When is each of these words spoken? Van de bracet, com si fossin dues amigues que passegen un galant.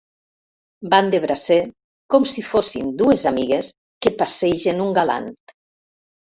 Van 0.93 1.09
de 1.13 1.17
bracet, 1.25 1.67
com 2.13 2.25
si 2.31 2.45
fossin 2.47 2.89
dues 3.03 3.27
amigues 3.33 3.69
que 4.07 4.15
passegen 4.23 4.83
un 4.89 4.99
galant. 5.01 5.31